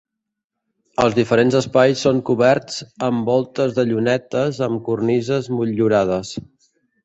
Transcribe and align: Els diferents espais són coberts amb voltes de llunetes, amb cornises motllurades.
Els 1.03 1.17
diferents 1.19 1.57
espais 1.59 2.01
són 2.07 2.23
coberts 2.31 2.79
amb 3.09 3.31
voltes 3.33 3.77
de 3.79 3.87
llunetes, 3.93 4.65
amb 4.71 4.85
cornises 4.91 5.55
motllurades. 5.61 6.37